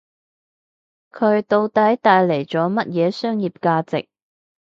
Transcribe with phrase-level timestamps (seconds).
[1.11, 4.09] 佢到底帶嚟咗乜嘢商業價值